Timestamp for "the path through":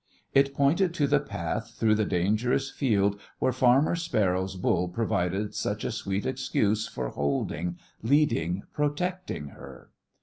1.05-1.93